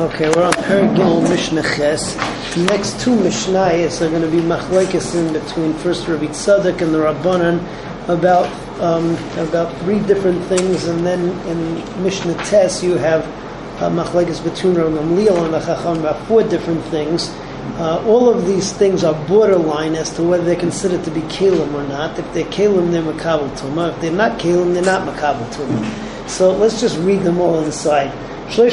Okay, 0.00 0.30
we're 0.30 0.44
on 0.44 0.52
Perigil 0.54 1.28
Mishnah 1.28 1.62
Ches. 1.62 2.14
The 2.54 2.64
next 2.70 2.98
two 3.00 3.14
Mishnayos 3.16 4.00
are 4.00 4.08
going 4.08 4.22
to 4.22 4.30
be 4.30 4.38
machlekes 4.38 5.14
in 5.14 5.30
between 5.30 5.74
first 5.74 6.08
Rabbi 6.08 6.28
Tzadok 6.28 6.80
and 6.80 6.94
the 6.94 7.00
Rabbanan 7.00 7.60
about 8.08 8.48
um, 8.80 9.10
about 9.36 9.70
three 9.82 9.98
different 10.00 10.42
things, 10.44 10.86
and 10.86 11.04
then 11.04 11.28
in 11.46 12.02
Mishnah 12.02 12.32
Tes 12.46 12.82
you 12.82 12.94
have 12.94 13.26
uh, 13.82 13.90
machlekes 13.90 14.42
between 14.42 14.74
Rabbi 14.74 14.88
and 14.90 15.52
the 15.52 15.60
Chacham 15.60 15.98
about 15.98 16.26
four 16.26 16.44
different 16.44 16.82
things. 16.84 17.28
Uh, 17.76 18.02
all 18.06 18.30
of 18.30 18.46
these 18.46 18.72
things 18.72 19.04
are 19.04 19.14
borderline 19.28 19.94
as 19.96 20.10
to 20.14 20.22
whether 20.22 20.44
they're 20.44 20.56
considered 20.56 21.04
to 21.04 21.10
be 21.10 21.20
kalim 21.28 21.74
or 21.74 21.86
not. 21.88 22.18
If 22.18 22.32
they're 22.32 22.44
kalim, 22.46 22.90
they're 22.90 23.02
makabel 23.02 23.50
tuma. 23.50 23.92
If 23.92 24.00
they're 24.00 24.10
not 24.12 24.38
kalim, 24.38 24.72
they're 24.72 24.82
not 24.82 25.06
makabel 25.06 25.46
tuma. 25.52 26.26
So 26.26 26.56
let's 26.56 26.80
just 26.80 26.96
read 27.00 27.20
them 27.20 27.38
all 27.38 27.62
inside. 27.62 28.29
There 28.50 28.66
are 28.66 28.70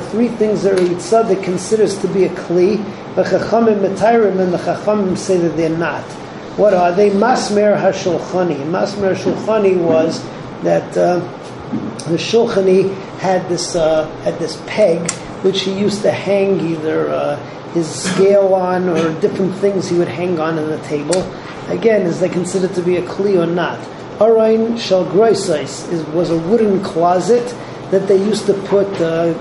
three 0.00 0.28
things 0.28 0.64
that 0.64 0.72
Rabbi 0.72 0.94
Tzadok 0.94 1.44
considers 1.44 1.96
to 1.98 2.08
be 2.08 2.24
a 2.24 2.28
kli. 2.30 2.76
The 3.14 3.22
Chachamim 3.22 3.80
Metairim 3.80 4.40
and 4.40 4.52
the 4.52 4.58
Chachamim 4.58 5.16
say 5.16 5.38
that 5.38 5.56
they're 5.56 5.70
not. 5.70 6.02
What 6.58 6.74
are 6.74 6.90
they? 6.90 7.10
Masmer 7.10 7.80
HaShulchani. 7.80 8.68
Masmer 8.68 9.14
HaShulchani 9.14 9.80
was 9.80 10.20
that 10.64 10.98
uh, 10.98 11.20
the 12.10 12.16
Shulchani 12.16 12.92
had 13.18 13.48
this 13.48 13.76
uh, 13.76 14.10
had 14.22 14.40
this 14.40 14.60
peg 14.66 15.08
which 15.42 15.62
he 15.62 15.78
used 15.78 16.02
to 16.02 16.10
hang 16.10 16.58
either 16.58 17.08
uh, 17.10 17.36
his 17.74 17.88
scale 17.88 18.54
on 18.54 18.88
or 18.88 19.20
different 19.20 19.54
things 19.54 19.88
he 19.88 19.96
would 19.96 20.08
hang 20.08 20.40
on 20.40 20.58
in 20.58 20.68
the 20.68 20.82
table. 20.82 21.22
Again, 21.68 22.06
is 22.06 22.18
they 22.18 22.28
considered 22.28 22.74
to 22.74 22.82
be 22.82 22.96
a 22.96 23.02
kli 23.02 23.40
or 23.40 23.46
not? 23.46 23.78
Arain 24.18 24.76
Shel 24.76 25.04
was 26.12 26.30
a 26.30 26.36
wooden 26.36 26.82
closet 26.82 27.54
that 27.90 28.06
they 28.08 28.16
used 28.16 28.46
to 28.46 28.54
put 28.54 28.88
uh, 29.00 29.34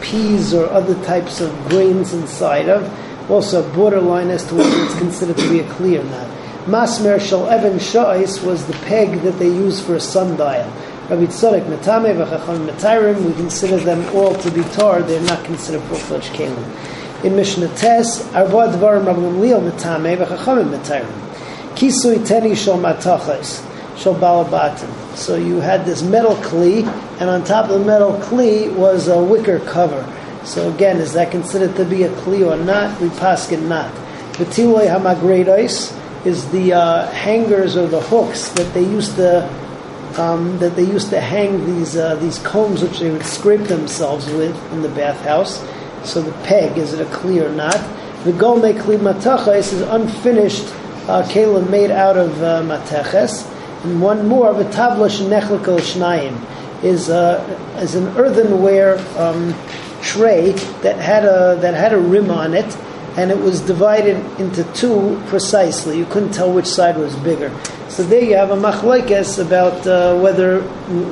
peas 0.00 0.52
or 0.52 0.68
other 0.70 0.94
types 1.04 1.40
of 1.40 1.50
grains 1.68 2.12
inside 2.12 2.68
of. 2.68 2.82
Also, 3.30 3.66
borderline 3.74 4.28
as 4.28 4.46
to 4.46 4.54
whether 4.54 4.84
it's 4.84 4.98
considered 4.98 5.36
to 5.38 5.48
be 5.48 5.60
a 5.60 5.64
kli 5.64 5.98
or 5.98 6.04
not. 6.04 6.28
Masmer 6.66 7.20
Shal 7.20 7.48
Evan 7.48 7.78
Sha'is 7.78 8.44
was 8.44 8.66
the 8.66 8.74
peg 8.84 9.20
that 9.22 9.38
they 9.38 9.48
used 9.48 9.84
for 9.84 9.94
a 9.94 10.00
sundial. 10.00 10.70
Rabbi 11.08 11.24
Tzadok 11.26 11.66
Metame 11.66 12.14
v'Chacham 12.16 12.66
Metairim, 12.66 13.22
we 13.24 13.32
consider 13.34 13.76
them 13.76 14.02
all 14.16 14.34
to 14.34 14.50
be 14.50 14.62
tar, 14.72 15.02
they're 15.02 15.20
not 15.22 15.44
considered 15.44 15.82
full-fledged 15.82 16.32
kalim. 16.32 17.24
In 17.24 17.36
Mishnah 17.36 17.68
Tes, 17.76 18.26
Arba 18.34 18.76
Dvarim 18.76 19.06
Rabbi 19.06 19.20
Gamliel 19.20 19.70
Metame 19.70 20.16
v'Chacham 20.16 20.70
Metairim. 20.70 21.24
Kisui 21.74 22.18
Teni 22.26 22.56
Shal 22.56 22.78
Matachas. 22.78 23.62
Shal 23.98 24.14
Balabatim. 24.14 25.03
So 25.14 25.36
you 25.36 25.60
had 25.60 25.84
this 25.84 26.02
metal 26.02 26.34
kli, 26.36 26.84
and 27.20 27.30
on 27.30 27.44
top 27.44 27.70
of 27.70 27.78
the 27.78 27.84
metal 27.84 28.12
kli 28.18 28.74
was 28.74 29.08
a 29.08 29.22
wicker 29.22 29.60
cover. 29.60 30.04
So 30.44 30.72
again, 30.72 30.98
is 30.98 31.12
that 31.14 31.30
considered 31.30 31.76
to 31.76 31.84
be 31.84 32.02
a 32.02 32.10
kli 32.10 32.46
or 32.46 32.62
not? 32.62 33.00
We 33.00 33.08
it 33.08 33.62
not. 33.62 33.94
Betiloi 34.34 34.88
hamagredos 34.88 35.96
is 36.26 36.50
the 36.50 36.72
uh, 36.72 37.06
hangers 37.12 37.76
or 37.76 37.86
the 37.86 38.00
hooks 38.00 38.48
that 38.50 38.74
they 38.74 38.82
used 38.82 39.16
to 39.16 39.48
um, 40.18 40.58
that 40.58 40.76
they 40.76 40.84
used 40.84 41.10
to 41.10 41.20
hang 41.20 41.64
these 41.66 41.96
uh, 41.96 42.16
these 42.16 42.38
combs 42.40 42.82
which 42.82 42.98
they 42.98 43.10
would 43.10 43.24
scrape 43.24 43.62
themselves 43.68 44.26
with 44.26 44.72
in 44.72 44.82
the 44.82 44.88
bathhouse. 44.90 45.64
So 46.04 46.20
the 46.20 46.32
peg 46.44 46.76
is 46.76 46.92
it 46.92 47.00
a 47.00 47.10
kli 47.10 47.44
or 47.44 47.50
not? 47.50 47.76
The 48.24 48.32
gome 48.32 48.72
kli 48.74 48.98
matachas 48.98 49.72
is 49.72 49.80
unfinished 49.82 50.66
uh, 51.08 51.22
made 51.70 51.90
out 51.90 52.16
of 52.16 52.42
uh, 52.42 52.62
mateches. 52.62 53.50
And 53.84 54.00
one 54.00 54.26
more, 54.26 54.48
of 54.48 54.58
a 54.58 54.64
tavla 54.64 55.10
shenechlikal 55.10 55.78
shnayim, 55.78 56.82
is 56.82 57.10
uh, 57.10 57.38
is 57.80 57.94
an 57.94 58.06
earthenware 58.16 58.98
um, 59.18 59.54
tray 60.00 60.52
that 60.82 60.96
had 60.96 61.24
a 61.24 61.58
that 61.60 61.74
had 61.74 61.92
a 61.92 61.98
rim 61.98 62.30
on 62.30 62.54
it, 62.54 62.76
and 63.16 63.30
it 63.30 63.38
was 63.38 63.60
divided 63.60 64.16
into 64.40 64.64
two 64.72 65.20
precisely. 65.26 65.98
You 65.98 66.06
couldn't 66.06 66.32
tell 66.32 66.52
which 66.52 66.66
side 66.66 66.96
was 66.96 67.14
bigger. 67.16 67.52
So 67.88 68.02
there 68.02 68.24
you 68.24 68.36
have 68.36 68.50
a 68.50 68.56
machlekes 68.56 69.38
about 69.38 69.86
uh, 69.86 70.18
whether 70.18 70.62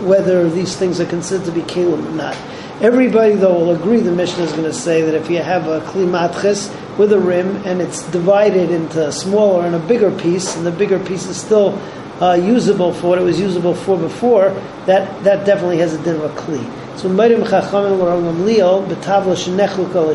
whether 0.06 0.48
these 0.48 0.74
things 0.74 0.98
are 0.98 1.06
considered 1.06 1.44
to 1.46 1.52
be 1.52 1.62
kelim 1.62 2.06
or 2.06 2.12
not. 2.12 2.36
Everybody, 2.80 3.34
though, 3.34 3.54
will 3.54 3.76
agree. 3.76 4.00
The 4.00 4.10
Mishnah 4.10 4.44
is 4.44 4.52
going 4.52 4.64
to 4.64 4.72
say 4.72 5.02
that 5.02 5.14
if 5.14 5.30
you 5.30 5.40
have 5.40 5.68
a 5.68 5.82
klimatches 5.82 6.68
with 6.98 7.12
a 7.12 7.18
rim 7.20 7.62
and 7.64 7.80
it's 7.80 8.02
divided 8.10 8.70
into 8.70 9.06
a 9.06 9.12
smaller 9.12 9.64
and 9.64 9.76
a 9.76 9.78
bigger 9.78 10.10
piece, 10.10 10.56
and 10.56 10.66
the 10.66 10.72
bigger 10.72 10.98
piece 10.98 11.26
is 11.26 11.40
still 11.40 11.78
uh, 12.20 12.34
usable 12.34 12.92
for 12.92 13.08
what 13.08 13.18
it 13.18 13.22
was 13.22 13.40
usable 13.40 13.74
for 13.74 13.96
before, 13.96 14.50
that, 14.86 15.24
that 15.24 15.46
definitely 15.46 15.78
has 15.78 15.94
a 15.94 16.02
din 16.02 16.16
of 16.16 16.24
a 16.24 16.40
kli. 16.40 16.98
So 16.98 17.08
Meirim 17.08 17.44
Chachamim 17.44 17.98
L'Rangam 17.98 18.44
Leo 18.44 18.84
B'Tavla 18.86 19.34
Shenechlu 19.34 19.92
Kol 19.92 20.12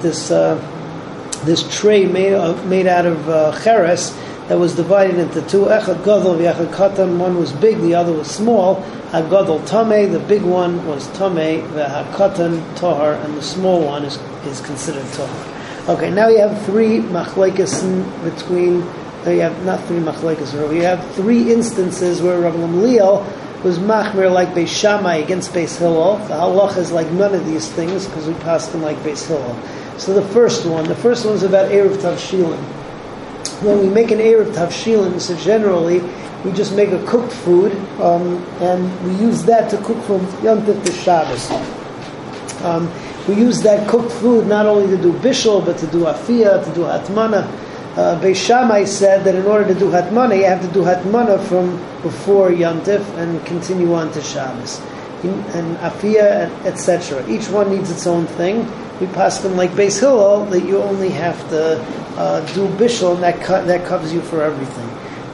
this 0.00 0.30
uh, 0.30 0.56
this 1.44 1.64
tray 1.76 2.04
made 2.06 2.34
of, 2.34 2.66
made 2.66 2.86
out 2.86 3.04
of 3.04 3.28
uh, 3.28 3.52
cheres 3.62 4.16
that 4.48 4.58
was 4.58 4.74
divided 4.74 5.18
into 5.18 5.42
two. 5.48 5.64
Echad 5.64 6.04
Gadol 6.04 6.36
v'Echad 6.36 6.72
Katan. 6.72 7.18
One 7.18 7.38
was 7.38 7.52
big, 7.52 7.80
the 7.80 7.94
other 7.94 8.12
was 8.12 8.30
small. 8.30 8.82
Hagadol 9.10 9.60
Tameh. 9.66 10.10
The 10.10 10.20
big 10.20 10.42
one 10.42 10.86
was 10.86 11.08
Tameh. 11.08 11.66
V'Hakatan 11.68 12.76
Tahar, 12.76 13.14
and 13.14 13.36
the 13.36 13.42
small 13.42 13.84
one 13.84 14.04
is 14.04 14.16
is 14.46 14.60
considered 14.60 15.06
Tahar. 15.12 15.94
Okay, 15.96 16.10
now 16.10 16.28
you 16.28 16.38
have 16.38 16.64
three 16.64 16.98
machlekes 16.98 17.82
between 18.22 18.82
you 19.30 19.40
have 19.40 19.64
not 19.64 19.82
three 19.84 19.98
machlekas, 19.98 20.52
you 20.74 20.82
have 20.82 21.14
three 21.14 21.52
instances 21.52 22.20
where 22.20 22.40
Rabbi 22.40 22.56
Gamliel 22.56 23.62
was 23.62 23.78
machmir 23.78 24.32
like 24.32 24.48
Beis 24.48 24.68
Shammai 24.68 25.16
against 25.16 25.52
Beis 25.52 25.78
Hillel. 25.78 26.16
The 26.26 26.34
halach 26.34 26.76
is 26.76 26.90
like 26.90 27.08
none 27.12 27.34
of 27.34 27.46
these 27.46 27.70
things 27.70 28.06
because 28.06 28.26
we 28.26 28.34
passed 28.34 28.72
them 28.72 28.82
like 28.82 28.96
Beis 28.98 29.26
Hillel. 29.26 29.56
So 29.98 30.12
the 30.14 30.26
first 30.28 30.66
one, 30.66 30.88
the 30.88 30.96
first 30.96 31.24
one 31.24 31.34
is 31.34 31.44
about 31.44 31.70
Erev 31.70 31.96
Tavshilin. 31.98 32.58
When 33.62 33.78
we 33.78 33.88
make 33.88 34.10
an 34.10 34.18
Erev 34.18 34.52
Tavshilin, 34.52 35.20
so 35.20 35.36
generally 35.36 36.00
we 36.44 36.50
just 36.50 36.74
make 36.74 36.90
a 36.90 37.04
cooked 37.06 37.32
food 37.32 37.72
um, 38.00 38.44
and 38.60 39.04
we 39.04 39.14
use 39.24 39.44
that 39.44 39.70
to 39.70 39.76
cook 39.78 40.02
from 40.02 40.20
Yom 40.42 40.64
to 40.66 40.92
Shabbos. 40.92 41.48
Um, 42.62 42.92
we 43.28 43.36
use 43.36 43.62
that 43.62 43.88
cooked 43.88 44.10
food 44.10 44.48
not 44.48 44.66
only 44.66 44.88
to 44.96 45.00
do 45.00 45.12
bishul, 45.12 45.64
but 45.64 45.78
to 45.78 45.86
do 45.86 46.00
afia, 46.00 46.64
to 46.64 46.74
do 46.74 46.80
atmana 46.82 47.48
uh, 47.96 48.18
Beis 48.20 48.36
Shammai 48.36 48.84
said 48.84 49.24
that 49.24 49.34
in 49.34 49.44
order 49.44 49.68
to 49.72 49.78
do 49.78 49.90
Hatmana, 49.90 50.36
you 50.36 50.44
have 50.44 50.62
to 50.62 50.68
do 50.68 50.80
Hatmana 50.80 51.42
from 51.46 51.76
before 52.02 52.50
Yantif 52.50 53.06
and 53.18 53.44
continue 53.44 53.92
on 53.92 54.10
to 54.12 54.22
Shabbos. 54.22 54.80
And 55.22 55.76
Afia, 55.76 56.50
etc. 56.64 57.28
Each 57.28 57.48
one 57.48 57.70
needs 57.70 57.90
its 57.90 58.06
own 58.06 58.26
thing. 58.26 58.66
We 58.98 59.06
pass 59.08 59.40
them 59.40 59.56
like 59.56 59.70
Beis 59.72 60.00
Hillel 60.00 60.46
that 60.46 60.64
you 60.64 60.78
only 60.78 61.10
have 61.10 61.38
to 61.50 61.80
uh, 62.16 62.40
do 62.54 62.66
Bishul 62.68 63.14
and 63.14 63.22
that, 63.22 63.40
co- 63.42 63.64
that 63.64 63.86
covers 63.86 64.12
you 64.12 64.22
for 64.22 64.42
everything. 64.42 64.88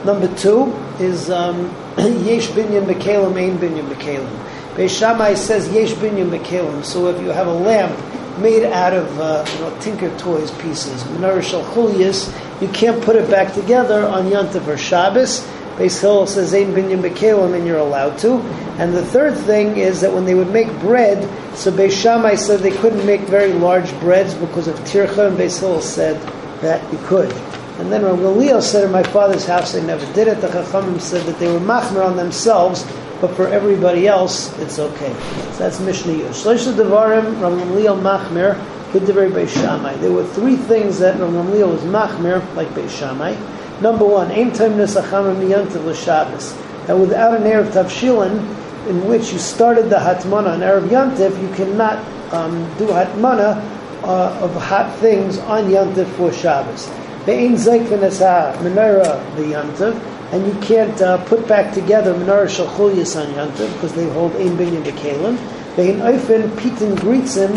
Number 0.05 0.33
two 0.35 0.73
is 0.99 1.29
um, 1.29 1.65
Yesh 1.97 2.47
Binyan 2.49 2.85
Bekalim, 2.85 3.37
Ein 3.37 3.57
Binyan 3.57 3.87
Bekalim. 3.87 4.29
Beis 4.75 4.97
Shammai 4.99 5.33
says 5.33 5.71
Yesh 5.71 5.93
Binyan 5.93 6.29
Bekalim. 6.29 6.83
So 6.83 7.07
if 7.07 7.21
you 7.21 7.29
have 7.29 7.47
a 7.47 7.53
lamp 7.53 7.97
made 8.41 8.63
out 8.63 8.93
of 8.93 9.19
uh, 9.19 9.45
you 9.53 9.59
know, 9.59 9.79
Tinker 9.79 10.15
Toys 10.17 10.51
pieces, 10.59 11.03
Menorah 11.03 11.63
Chulias, 11.73 12.61
you 12.61 12.67
can't 12.69 13.01
put 13.03 13.15
it 13.15 13.29
back 13.29 13.53
together 13.53 14.05
on 14.05 14.25
Yontif 14.25 14.67
or 14.67 14.77
Shabbos. 14.77 15.47
Beis 15.77 16.01
Hillel 16.01 16.27
says 16.27 16.53
Ein 16.53 16.73
Binyan 16.73 17.01
Bekalim, 17.01 17.55
and 17.55 17.65
you're 17.65 17.77
allowed 17.77 18.17
to. 18.19 18.39
And 18.79 18.93
the 18.93 19.05
third 19.05 19.37
thing 19.37 19.77
is 19.77 20.01
that 20.01 20.11
when 20.11 20.25
they 20.25 20.35
would 20.35 20.51
make 20.51 20.67
bread, 20.79 21.23
so 21.55 21.71
Beis 21.71 21.91
Shammai 21.91 22.35
said 22.35 22.59
they 22.59 22.75
couldn't 22.75 23.05
make 23.05 23.21
very 23.21 23.53
large 23.53 23.89
breads 24.01 24.33
because 24.33 24.67
of 24.67 24.75
Tircha, 24.79 25.29
and 25.29 25.37
Beis 25.37 25.59
Hillel 25.59 25.81
said 25.81 26.19
that 26.61 26.91
you 26.91 26.99
could. 27.05 27.31
And 27.79 27.89
then 27.93 28.03
when 28.03 28.37
Leo 28.37 28.59
said 28.59 28.83
in 28.83 28.91
my 28.91 29.03
father's 29.03 29.45
house 29.45 29.71
they 29.71 29.81
never 29.81 30.05
did 30.11 30.27
it, 30.27 30.41
the 30.41 30.47
Chachamim 30.49 30.99
said 30.99 31.25
that 31.27 31.39
they 31.39 31.47
were 31.47 31.61
machmer 31.61 32.05
on 32.05 32.17
themselves, 32.17 32.83
but 33.21 33.35
for 33.35 33.47
everybody 33.47 34.07
else, 34.07 34.57
it's 34.59 34.79
okay. 34.79 35.13
So 35.53 35.59
that's 35.59 35.79
Mishnah 35.79 36.13
Yush. 36.13 36.43
Shlosh 36.43 36.73
Devarim, 36.73 37.41
Rav 37.41 37.71
Leo 37.71 37.95
machmer, 37.95 38.55
B'divrei 38.91 39.31
Beis. 39.31 39.99
There 39.99 40.11
were 40.11 40.25
three 40.25 40.55
things 40.55 40.99
that 40.99 41.19
Rav 41.19 41.31
Gamliel 41.31 41.71
was 41.71 41.81
machmir, 41.81 42.43
like 42.55 42.69
Beis 42.69 42.89
Shammai. 42.89 43.35
Number 43.81 44.05
one, 44.05 44.31
Ein 44.31 44.51
Time 44.51 44.71
Nesachama 44.71 45.35
Miyantiv 45.35 45.85
L'Shabbos. 45.85 46.55
That 46.87 46.97
without 46.97 47.35
an 47.35 47.43
Erev 47.43 47.71
Tavshilin, 47.71 48.87
in 48.87 49.07
which 49.07 49.31
you 49.31 49.37
started 49.37 49.89
the 49.89 49.97
Hatmana 49.97 50.53
on 50.53 50.59
Erev 50.61 50.87
Yantiv, 50.87 51.39
you 51.41 51.53
cannot 51.55 51.99
um, 52.33 52.63
do 52.77 52.87
Hatmana 52.87 53.63
uh, 54.03 54.39
of 54.41 54.55
hot 54.55 54.97
things 54.99 55.37
on 55.39 55.65
Yantiv 55.65 56.07
for 56.15 56.31
Shabbos. 56.31 56.87
Ve'ein 57.25 57.53
Zeik 57.53 57.85
V'Nesah 57.87 58.55
Menorah 58.57 59.35
V'Yantiv, 59.35 60.18
and 60.31 60.45
you 60.45 60.53
can't 60.61 61.01
uh, 61.01 61.23
put 61.25 61.47
back 61.47 61.73
together 61.73 62.13
Menorah 62.13 62.45
Shalchulias 62.45 63.19
on 63.19 63.33
Yantiv, 63.33 63.73
because 63.73 63.93
they 63.93 64.07
hold 64.09 64.35
Ein 64.35 64.57
Binyan 64.57 64.83
Bekalim. 64.83 65.37
Ve'ein 65.75 65.99
Oifen 66.01 66.49
Pitin 66.57 66.95
Gritzim 66.97 67.55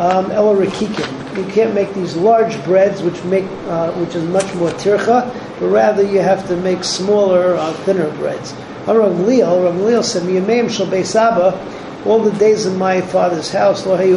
um, 0.00 0.30
You 1.36 1.44
can't 1.52 1.74
make 1.74 1.94
these 1.94 2.16
large 2.16 2.62
breads, 2.64 3.02
which 3.02 3.22
make 3.24 3.44
uh, 3.68 3.92
which 3.92 4.14
is 4.14 4.24
much 4.28 4.52
more 4.54 4.70
tircha, 4.70 5.32
but 5.58 5.68
rather 5.68 6.02
you 6.02 6.20
have 6.20 6.46
to 6.48 6.56
make 6.56 6.84
smaller, 6.84 7.54
uh, 7.54 7.72
thinner 7.84 8.10
breads. 8.16 8.52
Rav 8.86 9.20
Leal, 9.20 9.62
Rav 9.62 9.76
Leal 9.76 10.02
said, 10.02 10.22
"Miyameim 10.24 10.70
shel 10.70 10.86
beisaba." 10.86 11.54
all 12.06 12.18
the 12.18 12.30
days 12.38 12.66
in 12.66 12.76
my 12.78 13.00
father's 13.00 13.50
house. 13.52 13.84
They 13.84 14.12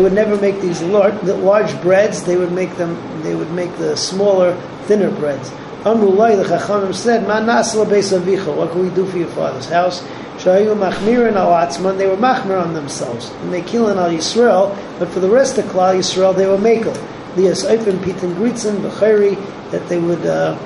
would 0.00 0.12
never 0.12 0.36
make 0.36 0.60
these 0.60 0.82
large, 0.82 1.22
large 1.22 1.82
breads. 1.82 2.22
They 2.22 2.36
would 2.36 2.52
make 2.52 2.76
them. 2.76 3.22
They 3.22 3.34
would 3.34 3.50
make 3.52 3.76
the 3.76 3.96
smaller, 3.96 4.56
thinner 4.86 5.10
breads. 5.10 5.50
Amrulai, 5.84 6.36
the 6.36 6.44
Chachamim 6.44 6.94
said, 6.94 7.26
"Man 7.26 7.46
nasla 7.46 7.86
beis 7.86 8.16
avicha." 8.16 8.54
What 8.54 8.70
can 8.72 8.82
we 8.82 8.90
do 8.94 9.06
for 9.06 9.18
your 9.18 9.28
father's 9.28 9.68
house? 9.68 10.02
Shayu 10.38 10.76
machmirin 10.76 11.34
al 11.34 11.50
atzman. 11.50 11.98
They 11.98 12.06
were 12.06 12.16
machmir 12.16 12.60
on 12.62 12.74
themselves, 12.74 13.30
and 13.42 13.52
they 13.52 13.62
killing 13.62 13.98
al 13.98 14.10
Yisrael. 14.10 14.76
But 14.98 15.08
for 15.08 15.20
the 15.20 15.30
rest 15.30 15.58
of 15.58 15.64
Klal 15.66 15.96
Yisrael, 15.96 16.36
they 16.36 16.46
were 16.46 16.58
makel. 16.58 16.96
Lias 17.36 17.64
oifen 17.64 17.98
pitum 17.98 18.34
gritzim 18.34 18.80
b'chayri 18.82 19.36
that 19.70 19.88
they 19.88 19.98
would. 19.98 20.24
Uh, 20.24 20.58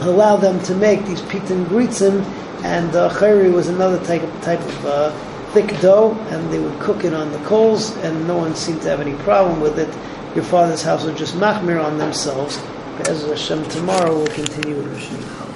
allow 0.00 0.36
them 0.36 0.62
to 0.64 0.74
make 0.74 1.04
these 1.06 1.20
pitin 1.22 1.64
gritzim, 1.66 2.24
and 2.64 2.94
uh, 2.94 3.10
chayri 3.10 3.52
was 3.52 3.68
another 3.68 4.02
type 4.04 4.22
type 4.42 4.60
of 4.60 4.86
uh, 4.86 5.10
thick 5.52 5.80
dough, 5.80 6.14
and 6.30 6.52
they 6.52 6.58
would 6.58 6.78
cook 6.80 7.04
it 7.04 7.14
on 7.14 7.32
the 7.32 7.38
coals, 7.38 7.96
and 7.98 8.26
no 8.26 8.36
one 8.36 8.54
seemed 8.54 8.82
to 8.82 8.88
have 8.88 9.00
any 9.00 9.14
problem 9.22 9.60
with 9.60 9.78
it. 9.78 9.88
Your 10.34 10.44
father's 10.44 10.82
house 10.82 11.04
was 11.04 11.18
just 11.18 11.34
machmir 11.34 11.82
on 11.82 11.98
themselves. 11.98 12.58
As 13.06 13.24
Hashem 13.24 13.64
tomorrow, 13.68 14.16
we'll 14.16 14.26
continue 14.26 14.76
with 14.76 14.86
Rishon. 14.96 15.47